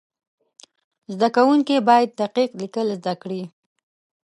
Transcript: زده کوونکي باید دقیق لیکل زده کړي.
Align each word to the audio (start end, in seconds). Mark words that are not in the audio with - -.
زده 1.13 1.27
کوونکي 1.35 1.75
باید 1.89 2.09
دقیق 2.21 2.49
لیکل 2.61 2.87
زده 2.99 3.13
کړي. 3.21 3.41